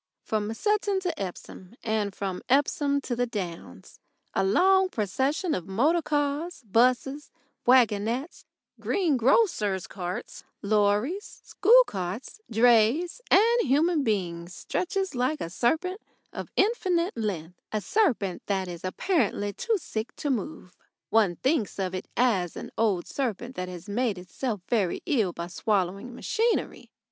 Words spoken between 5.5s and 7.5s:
of motor cars, buses,